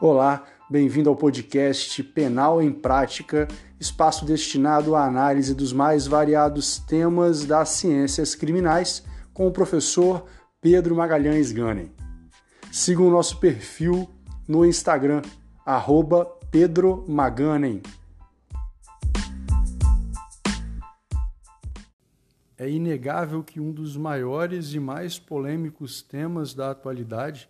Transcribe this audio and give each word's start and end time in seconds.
Olá, 0.00 0.44
bem-vindo 0.70 1.10
ao 1.10 1.16
podcast 1.16 2.04
Penal 2.04 2.62
em 2.62 2.70
Prática, 2.70 3.48
espaço 3.80 4.24
destinado 4.24 4.94
à 4.94 5.04
análise 5.04 5.52
dos 5.56 5.72
mais 5.72 6.06
variados 6.06 6.78
temas 6.78 7.44
das 7.44 7.70
ciências 7.70 8.36
criminais, 8.36 9.04
com 9.34 9.48
o 9.48 9.50
professor 9.50 10.24
Pedro 10.60 10.94
Magalhães 10.94 11.50
Ganem. 11.50 11.90
Siga 12.70 13.02
o 13.02 13.10
nosso 13.10 13.40
perfil 13.40 14.08
no 14.46 14.64
Instagram, 14.64 15.20
arroba 15.66 16.24
Pedro 16.48 17.04
Maganem. 17.08 17.82
É 22.56 22.70
inegável 22.70 23.42
que 23.42 23.58
um 23.58 23.72
dos 23.72 23.96
maiores 23.96 24.74
e 24.74 24.78
mais 24.78 25.18
polêmicos 25.18 26.00
temas 26.00 26.54
da 26.54 26.70
atualidade 26.70 27.48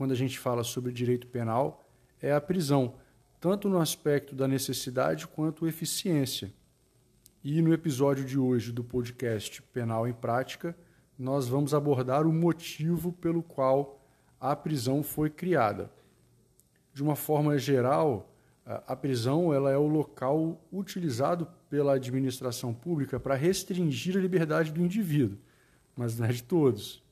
quando 0.00 0.12
a 0.12 0.16
gente 0.16 0.38
fala 0.38 0.64
sobre 0.64 0.94
direito 0.94 1.26
penal 1.26 1.84
é 2.22 2.32
a 2.32 2.40
prisão, 2.40 2.94
tanto 3.38 3.68
no 3.68 3.78
aspecto 3.78 4.34
da 4.34 4.48
necessidade 4.48 5.26
quanto 5.26 5.68
eficiência. 5.68 6.50
E 7.44 7.60
no 7.60 7.70
episódio 7.70 8.24
de 8.24 8.38
hoje 8.38 8.72
do 8.72 8.82
podcast 8.82 9.60
Penal 9.60 10.08
em 10.08 10.14
Prática, 10.14 10.74
nós 11.18 11.48
vamos 11.48 11.74
abordar 11.74 12.26
o 12.26 12.32
motivo 12.32 13.12
pelo 13.12 13.42
qual 13.42 14.02
a 14.40 14.56
prisão 14.56 15.02
foi 15.02 15.28
criada. 15.28 15.92
De 16.94 17.02
uma 17.02 17.14
forma 17.14 17.58
geral, 17.58 18.34
a 18.64 18.96
prisão 18.96 19.52
ela 19.52 19.70
é 19.70 19.76
o 19.76 19.86
local 19.86 20.66
utilizado 20.72 21.46
pela 21.68 21.96
administração 21.96 22.72
pública 22.72 23.20
para 23.20 23.34
restringir 23.34 24.16
a 24.16 24.20
liberdade 24.20 24.72
do 24.72 24.80
indivíduo, 24.80 25.36
mas 25.94 26.18
não 26.18 26.24
é 26.24 26.32
de 26.32 26.42
todos 26.42 27.02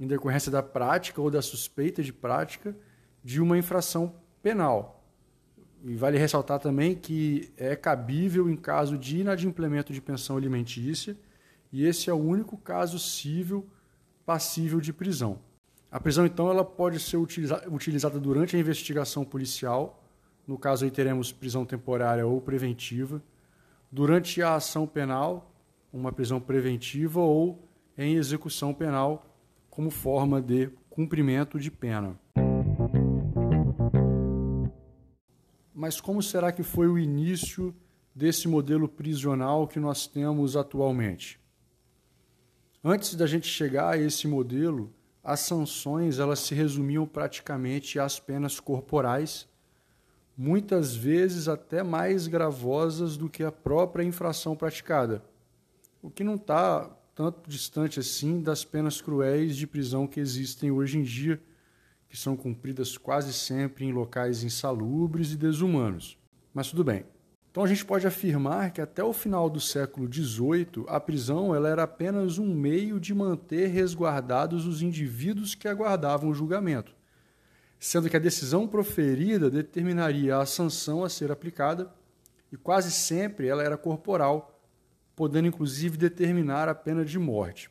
em 0.00 0.06
decorrência 0.06 0.50
da 0.50 0.62
prática 0.62 1.20
ou 1.20 1.30
da 1.30 1.42
suspeita 1.42 2.02
de 2.02 2.12
prática 2.12 2.74
de 3.22 3.38
uma 3.40 3.58
infração 3.58 4.14
penal. 4.42 5.04
E 5.84 5.94
vale 5.94 6.18
ressaltar 6.18 6.58
também 6.58 6.94
que 6.94 7.52
é 7.56 7.76
cabível 7.76 8.48
em 8.48 8.56
caso 8.56 8.96
de 8.96 9.20
inadimplemento 9.20 9.92
de 9.92 10.00
pensão 10.00 10.38
alimentícia, 10.38 11.16
e 11.70 11.84
esse 11.84 12.08
é 12.08 12.12
o 12.12 12.16
único 12.16 12.56
caso 12.56 12.98
civil 12.98 13.68
passível 14.24 14.80
de 14.80 14.92
prisão. 14.92 15.38
A 15.90 16.00
prisão, 16.00 16.24
então, 16.24 16.50
ela 16.50 16.64
pode 16.64 16.98
ser 16.98 17.16
utilizada 17.16 18.18
durante 18.18 18.56
a 18.56 18.58
investigação 18.58 19.24
policial, 19.24 20.02
no 20.46 20.56
caso 20.56 20.84
aí 20.84 20.90
teremos 20.90 21.32
prisão 21.32 21.64
temporária 21.64 22.26
ou 22.26 22.40
preventiva, 22.40 23.22
durante 23.92 24.40
a 24.42 24.54
ação 24.54 24.86
penal, 24.86 25.52
uma 25.92 26.12
prisão 26.12 26.40
preventiva 26.40 27.20
ou 27.20 27.68
em 27.98 28.14
execução 28.14 28.72
penal, 28.72 29.29
como 29.70 29.90
forma 29.90 30.42
de 30.42 30.68
cumprimento 30.90 31.58
de 31.58 31.70
pena. 31.70 32.18
Mas 35.72 36.00
como 36.00 36.22
será 36.22 36.52
que 36.52 36.62
foi 36.62 36.88
o 36.88 36.98
início 36.98 37.74
desse 38.14 38.46
modelo 38.48 38.88
prisional 38.88 39.66
que 39.66 39.78
nós 39.78 40.06
temos 40.06 40.56
atualmente? 40.56 41.40
Antes 42.84 43.14
da 43.14 43.26
gente 43.26 43.46
chegar 43.46 43.94
a 43.94 43.98
esse 43.98 44.26
modelo, 44.26 44.92
as 45.22 45.40
sanções 45.40 46.18
elas 46.18 46.40
se 46.40 46.54
resumiam 46.54 47.06
praticamente 47.06 47.98
às 47.98 48.18
penas 48.18 48.58
corporais, 48.58 49.48
muitas 50.36 50.94
vezes 50.94 51.46
até 51.46 51.82
mais 51.82 52.26
gravosas 52.26 53.16
do 53.16 53.28
que 53.28 53.44
a 53.44 53.52
própria 53.52 54.02
infração 54.02 54.56
praticada, 54.56 55.22
o 56.02 56.10
que 56.10 56.24
não 56.24 56.34
está 56.34 56.90
tanto 57.20 57.50
distante 57.50 58.00
assim 58.00 58.40
das 58.40 58.64
penas 58.64 59.02
cruéis 59.02 59.54
de 59.54 59.66
prisão 59.66 60.06
que 60.06 60.18
existem 60.18 60.70
hoje 60.70 60.96
em 60.96 61.02
dia, 61.02 61.38
que 62.08 62.16
são 62.16 62.34
cumpridas 62.34 62.96
quase 62.96 63.34
sempre 63.34 63.84
em 63.84 63.92
locais 63.92 64.42
insalubres 64.42 65.30
e 65.30 65.36
desumanos. 65.36 66.16
Mas 66.54 66.70
tudo 66.70 66.82
bem. 66.82 67.04
Então 67.50 67.62
a 67.62 67.66
gente 67.66 67.84
pode 67.84 68.06
afirmar 68.06 68.70
que 68.70 68.80
até 68.80 69.04
o 69.04 69.12
final 69.12 69.50
do 69.50 69.60
século 69.60 70.10
XVIII 70.10 70.86
a 70.88 70.98
prisão 70.98 71.54
ela 71.54 71.68
era 71.68 71.82
apenas 71.82 72.38
um 72.38 72.54
meio 72.54 72.98
de 72.98 73.12
manter 73.12 73.66
resguardados 73.66 74.66
os 74.66 74.80
indivíduos 74.80 75.54
que 75.54 75.68
aguardavam 75.68 76.30
o 76.30 76.34
julgamento, 76.34 76.96
sendo 77.78 78.08
que 78.08 78.16
a 78.16 78.20
decisão 78.20 78.66
proferida 78.66 79.50
determinaria 79.50 80.38
a 80.38 80.46
sanção 80.46 81.04
a 81.04 81.10
ser 81.10 81.30
aplicada 81.30 81.92
e 82.50 82.56
quase 82.56 82.90
sempre 82.90 83.46
ela 83.46 83.62
era 83.62 83.76
corporal, 83.76 84.58
podendo 85.20 85.48
inclusive 85.48 85.98
determinar 85.98 86.66
a 86.66 86.74
pena 86.74 87.04
de 87.04 87.18
morte. 87.18 87.70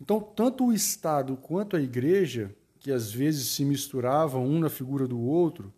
Então, 0.00 0.20
tanto 0.20 0.66
o 0.66 0.72
Estado 0.72 1.36
quanto 1.36 1.74
a 1.74 1.80
Igreja, 1.80 2.54
que 2.78 2.92
às 2.92 3.10
vezes 3.10 3.48
se 3.48 3.64
misturavam 3.64 4.46
um 4.46 4.60
na 4.60 4.70
figura 4.70 5.04
do 5.04 5.18
outro, 5.18 5.74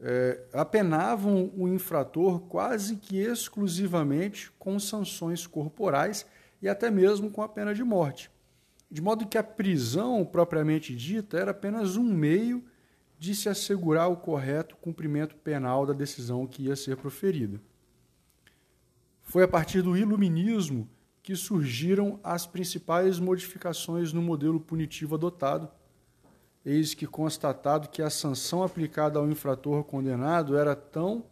é, 0.00 0.42
apenavam 0.52 1.52
o 1.56 1.68
infrator 1.68 2.40
quase 2.40 2.96
que 2.96 3.18
exclusivamente 3.18 4.50
com 4.58 4.80
sanções 4.80 5.46
corporais 5.46 6.26
e 6.60 6.68
até 6.68 6.90
mesmo 6.90 7.30
com 7.30 7.40
a 7.40 7.48
pena 7.48 7.72
de 7.72 7.84
morte. 7.84 8.28
De 8.90 9.00
modo 9.00 9.28
que 9.28 9.38
a 9.38 9.44
prisão 9.44 10.24
propriamente 10.24 10.92
dita 10.92 11.38
era 11.38 11.52
apenas 11.52 11.96
um 11.96 12.02
meio 12.02 12.64
de 13.16 13.32
se 13.36 13.48
assegurar 13.48 14.10
o 14.10 14.16
correto 14.16 14.74
cumprimento 14.74 15.36
penal 15.36 15.86
da 15.86 15.92
decisão 15.92 16.48
que 16.48 16.64
ia 16.64 16.74
ser 16.74 16.96
proferida. 16.96 17.60
Foi 19.32 19.42
a 19.42 19.48
partir 19.48 19.80
do 19.80 19.96
iluminismo 19.96 20.86
que 21.22 21.34
surgiram 21.34 22.20
as 22.22 22.46
principais 22.46 23.18
modificações 23.18 24.12
no 24.12 24.20
modelo 24.20 24.60
punitivo 24.60 25.14
adotado. 25.14 25.70
Eis 26.62 26.92
que 26.92 27.06
constatado 27.06 27.88
que 27.88 28.02
a 28.02 28.10
sanção 28.10 28.62
aplicada 28.62 29.18
ao 29.18 29.26
infrator 29.26 29.84
condenado 29.84 30.54
era 30.54 30.76
tão 30.76 31.24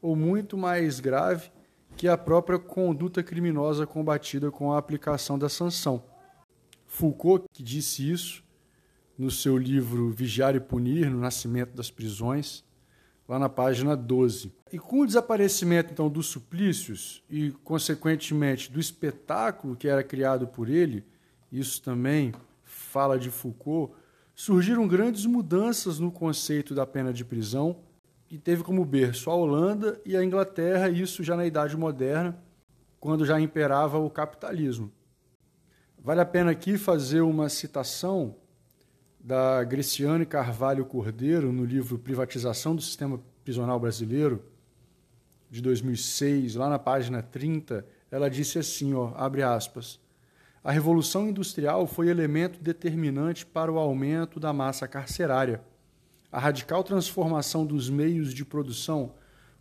ou 0.00 0.14
muito 0.14 0.56
mais 0.56 1.00
grave 1.00 1.50
que 1.96 2.06
a 2.06 2.16
própria 2.16 2.60
conduta 2.60 3.24
criminosa 3.24 3.84
combatida 3.88 4.52
com 4.52 4.72
a 4.72 4.78
aplicação 4.78 5.36
da 5.36 5.48
sanção. 5.48 6.04
Foucault, 6.86 7.44
que 7.52 7.64
disse 7.64 8.08
isso 8.08 8.44
no 9.18 9.32
seu 9.32 9.58
livro 9.58 10.12
Vigiar 10.12 10.54
e 10.54 10.60
Punir, 10.60 11.10
no 11.10 11.18
Nascimento 11.18 11.74
das 11.74 11.90
Prisões, 11.90 12.62
lá 13.28 13.38
na 13.38 13.48
página 13.48 13.94
12. 13.94 14.52
E 14.72 14.78
com 14.78 15.00
o 15.00 15.06
desaparecimento 15.06 15.92
então 15.92 16.08
dos 16.08 16.26
suplícios 16.26 17.22
e 17.28 17.50
consequentemente 17.62 18.72
do 18.72 18.80
espetáculo 18.80 19.76
que 19.76 19.86
era 19.86 20.02
criado 20.02 20.46
por 20.46 20.70
ele, 20.70 21.04
isso 21.52 21.82
também 21.82 22.32
fala 22.64 23.18
de 23.18 23.30
Foucault, 23.30 23.92
surgiram 24.34 24.88
grandes 24.88 25.26
mudanças 25.26 25.98
no 25.98 26.10
conceito 26.10 26.74
da 26.74 26.86
pena 26.86 27.12
de 27.12 27.24
prisão 27.24 27.76
e 28.30 28.38
teve 28.38 28.62
como 28.62 28.84
berço 28.84 29.30
a 29.30 29.34
Holanda 29.34 30.00
e 30.04 30.16
a 30.16 30.24
Inglaterra, 30.24 30.88
isso 30.88 31.22
já 31.22 31.36
na 31.36 31.46
Idade 31.46 31.76
Moderna, 31.76 32.38
quando 33.00 33.24
já 33.24 33.40
imperava 33.40 33.98
o 33.98 34.10
capitalismo. 34.10 34.90
Vale 35.98 36.20
a 36.20 36.26
pena 36.26 36.50
aqui 36.50 36.78
fazer 36.78 37.20
uma 37.20 37.48
citação 37.48 38.36
da 39.20 39.64
Greciane 39.64 40.24
Carvalho 40.24 40.84
Cordeiro, 40.84 41.52
no 41.52 41.64
livro 41.64 41.98
Privatização 41.98 42.74
do 42.74 42.82
Sistema 42.82 43.20
Prisional 43.44 43.78
Brasileiro, 43.78 44.44
de 45.50 45.60
2006, 45.60 46.54
lá 46.54 46.68
na 46.68 46.78
página 46.78 47.22
30, 47.22 47.84
ela 48.10 48.28
disse 48.28 48.58
assim, 48.58 48.94
ó, 48.94 49.12
abre 49.16 49.42
aspas, 49.42 50.00
a 50.62 50.70
Revolução 50.70 51.28
Industrial 51.28 51.86
foi 51.86 52.08
elemento 52.08 52.60
determinante 52.62 53.46
para 53.46 53.72
o 53.72 53.78
aumento 53.78 54.38
da 54.38 54.52
massa 54.52 54.86
carcerária. 54.86 55.62
A 56.30 56.38
radical 56.38 56.84
transformação 56.84 57.64
dos 57.64 57.88
meios 57.88 58.34
de 58.34 58.44
produção 58.44 59.14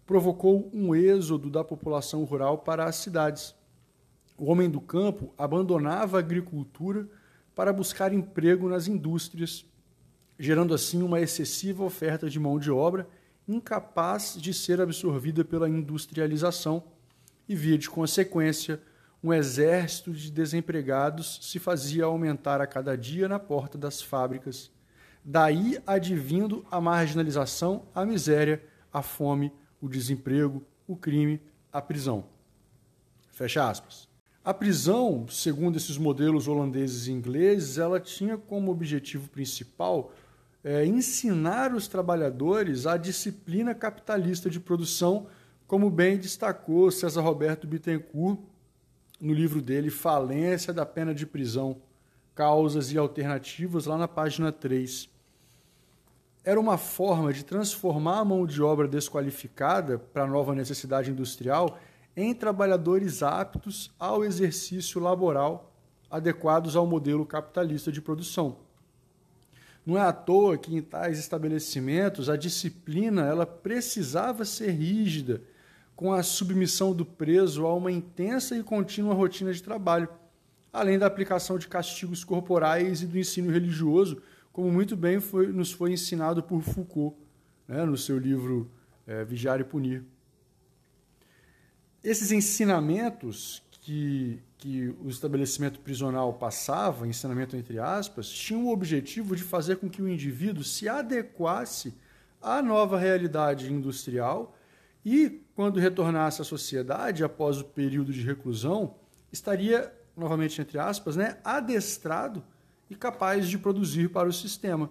provocou 0.05 0.69
um 0.73 0.93
êxodo 0.93 1.49
da 1.49 1.63
população 1.63 2.23
rural 2.23 2.57
para 2.57 2.85
as 2.85 2.95
cidades. 2.97 3.55
O 4.37 4.51
homem 4.51 4.69
do 4.69 4.81
campo 4.81 5.33
abandonava 5.37 6.17
a 6.17 6.19
agricultura 6.19 7.07
para 7.57 7.73
buscar 7.73 8.13
emprego 8.13 8.69
nas 8.69 8.87
indústrias, 8.87 9.65
gerando 10.37 10.75
assim 10.75 11.01
uma 11.01 11.19
excessiva 11.19 11.83
oferta 11.83 12.29
de 12.29 12.39
mão 12.39 12.59
de 12.59 12.69
obra 12.69 13.09
incapaz 13.47 14.37
de 14.39 14.53
ser 14.53 14.79
absorvida 14.79 15.43
pela 15.43 15.67
industrialização 15.67 16.83
e, 17.49 17.55
via 17.55 17.75
de 17.75 17.89
consequência, 17.89 18.79
um 19.23 19.33
exército 19.33 20.13
de 20.13 20.29
desempregados 20.29 21.39
se 21.41 21.57
fazia 21.57 22.05
aumentar 22.05 22.61
a 22.61 22.67
cada 22.67 22.95
dia 22.95 23.27
na 23.27 23.39
porta 23.39 23.75
das 23.75 24.03
fábricas. 24.03 24.69
Daí 25.25 25.79
advindo 25.87 26.63
a 26.69 26.79
marginalização, 26.79 27.87
a 27.95 28.05
miséria, 28.05 28.63
a 28.93 29.01
fome, 29.01 29.51
o 29.81 29.89
desemprego, 29.89 30.63
o 30.85 30.95
crime, 30.95 31.41
a 31.73 31.81
prisão. 31.81 32.25
Fecha 33.31 33.67
aspas. 33.67 34.07
A 34.47 34.53
prisão, 34.53 35.25
segundo 35.27 35.75
esses 35.75 35.97
modelos 35.97 36.47
holandeses 36.47 37.07
e 37.07 37.11
ingleses, 37.11 37.77
ela 37.77 37.99
tinha 37.99 38.37
como 38.37 38.71
objetivo 38.71 39.27
principal 39.27 40.13
é, 40.63 40.85
ensinar 40.85 41.75
os 41.75 41.89
trabalhadores 41.89 42.87
a 42.87 42.95
disciplina 42.95 43.75
capitalista 43.75 44.49
de 44.49 44.57
produção, 44.57 45.27
como 45.67 45.89
bem 45.89 46.17
destacou 46.17 46.89
César 46.91 47.19
Roberto 47.19 47.67
Bittencourt 47.67 48.39
no 49.19 49.33
livro 49.33 49.61
dele 49.61 49.89
Falência 49.89 50.71
da 50.71 50.85
Pena 50.85 51.13
de 51.13 51.25
Prisão, 51.25 51.81
Causas 52.33 52.93
e 52.93 52.97
Alternativas, 52.97 53.85
lá 53.85 53.97
na 53.97 54.07
página 54.07 54.49
3. 54.49 55.09
era 56.41 56.57
uma 56.57 56.77
forma 56.77 57.33
de 57.33 57.43
transformar 57.43 58.19
a 58.19 58.23
mão 58.23 58.47
de 58.47 58.61
obra 58.61 58.87
desqualificada 58.87 59.99
para 59.99 60.23
a 60.23 60.27
nova 60.27 60.55
necessidade 60.55 61.11
industrial 61.11 61.77
em 62.17 62.33
trabalhadores 62.33 63.21
aptos 63.21 63.93
ao 63.99 64.25
exercício 64.25 64.99
laboral 64.99 65.71
adequados 66.09 66.75
ao 66.75 66.87
modelo 66.87 67.23
capitalista 67.27 67.91
de 67.91 68.01
produção. 68.01 68.57
Não 69.85 69.95
é 69.95 70.01
à 70.01 70.11
toa 70.11 70.57
que 70.57 70.75
em 70.75 70.81
tais 70.81 71.19
estabelecimentos 71.19 72.27
a 72.27 72.35
disciplina 72.35 73.21
ela 73.21 73.45
precisava 73.45 74.43
ser 74.43 74.71
rígida, 74.71 75.43
com 75.95 76.11
a 76.11 76.23
submissão 76.23 76.93
do 76.93 77.05
preso 77.05 77.65
a 77.65 77.73
uma 77.73 77.91
intensa 77.91 78.57
e 78.57 78.63
contínua 78.63 79.13
rotina 79.13 79.53
de 79.53 79.61
trabalho, 79.61 80.09
além 80.73 80.97
da 80.97 81.05
aplicação 81.05 81.57
de 81.57 81.67
castigos 81.67 82.23
corporais 82.23 83.01
e 83.01 83.05
do 83.05 83.17
ensino 83.17 83.51
religioso, 83.51 84.21
como 84.51 84.71
muito 84.71 84.95
bem 84.95 85.19
foi, 85.19 85.47
nos 85.47 85.71
foi 85.71 85.91
ensinado 85.91 86.41
por 86.41 86.61
Foucault, 86.61 87.15
né, 87.67 87.85
no 87.85 87.97
seu 87.97 88.17
livro 88.17 88.69
é, 89.05 89.23
Vigiar 89.23 89.59
e 89.59 89.63
Punir. 89.63 90.03
Esses 92.03 92.31
ensinamentos 92.31 93.61
que, 93.81 94.39
que 94.57 94.95
o 95.03 95.09
estabelecimento 95.09 95.79
prisional 95.79 96.33
passava, 96.33 97.07
ensinamento 97.07 97.55
entre 97.55 97.79
aspas, 97.79 98.29
tinham 98.29 98.65
o 98.65 98.71
objetivo 98.71 99.35
de 99.35 99.43
fazer 99.43 99.77
com 99.77 99.89
que 99.89 100.01
o 100.01 100.09
indivíduo 100.09 100.63
se 100.63 100.87
adequasse 100.87 101.93
à 102.41 102.61
nova 102.61 102.97
realidade 102.99 103.71
industrial 103.71 104.55
e, 105.05 105.41
quando 105.55 105.79
retornasse 105.79 106.41
à 106.41 106.45
sociedade 106.45 107.23
após 107.23 107.59
o 107.59 107.63
período 107.63 108.11
de 108.11 108.21
reclusão, 108.21 108.95
estaria, 109.31 109.93
novamente 110.15 110.61
entre 110.61 110.77
aspas, 110.77 111.15
né, 111.15 111.37
adestrado 111.43 112.43
e 112.89 112.95
capaz 112.95 113.47
de 113.47 113.57
produzir 113.57 114.09
para 114.09 114.27
o 114.27 114.33
sistema. 114.33 114.89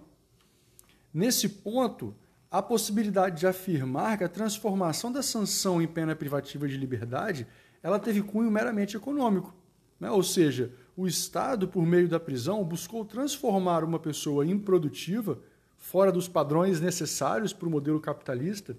Nesse 1.13 1.47
ponto, 1.47 2.15
a 2.49 2.61
possibilidade 2.61 3.39
de 3.39 3.47
afirmar 3.47 4.17
que 4.17 4.23
a 4.23 4.29
transformação 4.29 5.11
da 5.11 5.21
sanção 5.21 5.81
em 5.81 5.87
pena 5.87 6.15
privativa 6.15 6.67
de 6.67 6.77
liberdade 6.77 7.45
ela 7.83 7.99
teve 7.99 8.21
cunho 8.21 8.49
meramente 8.49 8.95
econômico. 8.95 9.53
Né? 9.99 10.09
Ou 10.09 10.23
seja, 10.23 10.71
o 10.95 11.07
Estado, 11.07 11.67
por 11.67 11.85
meio 11.85 12.07
da 12.07 12.19
prisão, 12.19 12.63
buscou 12.63 13.05
transformar 13.05 13.83
uma 13.83 13.99
pessoa 13.99 14.45
improdutiva, 14.45 15.39
fora 15.77 16.11
dos 16.11 16.27
padrões 16.27 16.81
necessários 16.81 17.53
para 17.53 17.67
o 17.67 17.71
modelo 17.71 17.99
capitalista, 17.99 18.77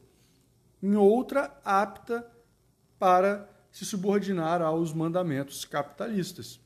em 0.82 0.94
outra 0.96 1.58
apta 1.64 2.26
para 2.98 3.48
se 3.70 3.84
subordinar 3.84 4.60
aos 4.62 4.92
mandamentos 4.92 5.64
capitalistas. 5.64 6.60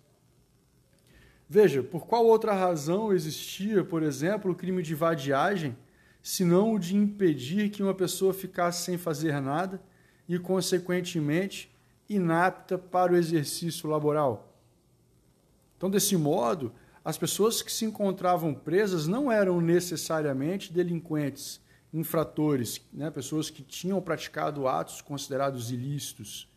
Veja, 1.48 1.82
por 1.82 2.06
qual 2.06 2.24
outra 2.24 2.54
razão 2.54 3.12
existia, 3.12 3.84
por 3.84 4.02
exemplo, 4.02 4.52
o 4.52 4.54
crime 4.54 4.82
de 4.82 4.94
vadiagem, 4.94 5.76
senão 6.22 6.74
o 6.74 6.78
de 6.78 6.96
impedir 6.96 7.70
que 7.70 7.82
uma 7.82 7.94
pessoa 7.94 8.32
ficasse 8.32 8.84
sem 8.84 8.96
fazer 8.96 9.40
nada 9.40 9.82
e, 10.28 10.38
consequentemente, 10.38 11.74
inapta 12.08 12.78
para 12.78 13.12
o 13.12 13.16
exercício 13.16 13.88
laboral. 13.88 14.56
Então, 15.76 15.90
desse 15.90 16.16
modo, 16.16 16.72
as 17.04 17.18
pessoas 17.18 17.60
que 17.60 17.72
se 17.72 17.84
encontravam 17.84 18.54
presas 18.54 19.08
não 19.08 19.32
eram 19.32 19.60
necessariamente 19.60 20.72
delinquentes, 20.72 21.60
infratores, 21.92 22.80
né? 22.92 23.10
pessoas 23.10 23.50
que 23.50 23.62
tinham 23.62 24.00
praticado 24.00 24.68
atos 24.68 25.00
considerados 25.00 25.72
ilícitos. 25.72 26.48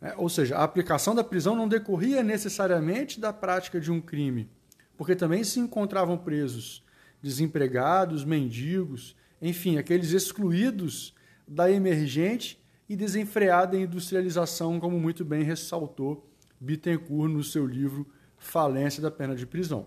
É, 0.00 0.14
ou 0.16 0.28
seja, 0.28 0.56
a 0.56 0.64
aplicação 0.64 1.14
da 1.14 1.22
prisão 1.22 1.54
não 1.54 1.68
decorria 1.68 2.22
necessariamente 2.22 3.20
da 3.20 3.32
prática 3.32 3.78
de 3.78 3.92
um 3.92 4.00
crime, 4.00 4.48
porque 4.96 5.14
também 5.14 5.44
se 5.44 5.60
encontravam 5.60 6.16
presos 6.16 6.82
desempregados, 7.24 8.22
mendigos, 8.22 9.16
enfim, 9.40 9.78
aqueles 9.78 10.12
excluídos 10.12 11.14
da 11.48 11.70
emergente 11.70 12.62
e 12.86 12.94
desenfreada 12.94 13.78
industrialização, 13.78 14.78
como 14.78 15.00
muito 15.00 15.24
bem 15.24 15.42
ressaltou 15.42 16.30
Bittencourt 16.60 17.32
no 17.32 17.42
seu 17.42 17.66
livro 17.66 18.06
Falência 18.36 19.02
da 19.02 19.10
Pena 19.10 19.34
de 19.34 19.46
Prisão. 19.46 19.86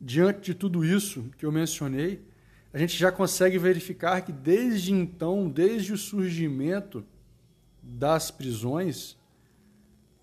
Diante 0.00 0.40
de 0.40 0.54
tudo 0.54 0.82
isso 0.82 1.30
que 1.36 1.44
eu 1.44 1.52
mencionei, 1.52 2.24
a 2.72 2.78
gente 2.78 2.96
já 2.96 3.12
consegue 3.12 3.58
verificar 3.58 4.22
que 4.22 4.32
desde 4.32 4.94
então, 4.94 5.46
desde 5.46 5.92
o 5.92 5.98
surgimento 5.98 7.04
das 7.82 8.30
prisões, 8.30 9.18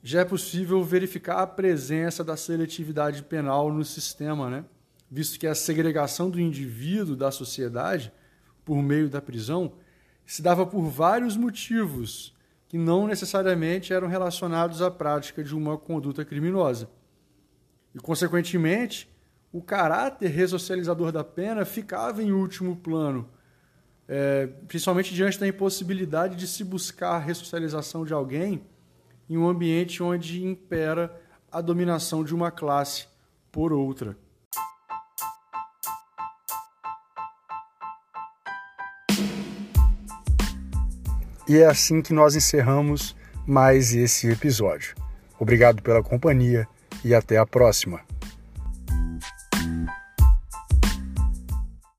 já 0.03 0.19
é 0.19 0.25
possível 0.25 0.83
verificar 0.83 1.39
a 1.39 1.47
presença 1.47 2.25
da 2.25 2.35
seletividade 2.35 3.23
penal 3.23 3.71
no 3.71 3.85
sistema, 3.85 4.49
né? 4.49 4.65
visto 5.09 5.39
que 5.39 5.47
a 5.47 5.55
segregação 5.55 6.29
do 6.29 6.41
indivíduo 6.41 7.15
da 7.15 7.31
sociedade 7.31 8.11
por 8.65 8.83
meio 8.83 9.09
da 9.09 9.21
prisão 9.21 9.73
se 10.25 10.41
dava 10.41 10.65
por 10.65 10.89
vários 10.89 11.37
motivos 11.37 12.35
que 12.67 12.77
não 12.77 13.07
necessariamente 13.07 13.93
eram 13.93 14.07
relacionados 14.07 14.81
à 14.81 14.91
prática 14.91 15.41
de 15.43 15.55
uma 15.55 15.77
conduta 15.77 16.25
criminosa. 16.25 16.89
E, 17.93 17.99
consequentemente, 17.99 19.07
o 19.51 19.61
caráter 19.61 20.27
ressocializador 20.29 21.11
da 21.11 21.23
pena 21.23 21.63
ficava 21.63 22.23
em 22.23 22.31
último 22.31 22.75
plano, 22.75 23.29
é, 24.07 24.47
principalmente 24.67 25.13
diante 25.13 25.39
da 25.39 25.47
impossibilidade 25.47 26.35
de 26.35 26.47
se 26.47 26.63
buscar 26.63 27.11
a 27.11 27.19
ressocialização 27.19 28.03
de 28.03 28.13
alguém 28.13 28.63
em 29.29 29.37
um 29.37 29.47
ambiente 29.47 30.01
onde 30.01 30.43
impera 30.43 31.19
a 31.51 31.61
dominação 31.61 32.23
de 32.23 32.33
uma 32.33 32.51
classe 32.51 33.07
por 33.51 33.71
outra. 33.71 34.17
E 41.47 41.57
é 41.57 41.65
assim 41.65 42.01
que 42.01 42.13
nós 42.13 42.35
encerramos 42.35 43.15
mais 43.45 43.93
esse 43.93 44.29
episódio. 44.29 44.95
Obrigado 45.37 45.81
pela 45.81 46.01
companhia 46.01 46.67
e 47.03 47.13
até 47.13 47.37
a 47.37 47.45
próxima. 47.45 47.99